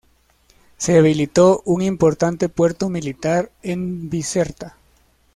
[0.77, 4.75] Se habilitó un importante puerto militar en Bizerta.